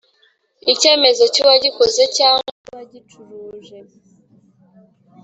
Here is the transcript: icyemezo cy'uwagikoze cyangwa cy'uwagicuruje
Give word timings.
icyemezo 0.73 1.23
cy'uwagikoze 1.33 2.03
cyangwa 2.17 2.49
cy'uwagicuruje 3.07 3.77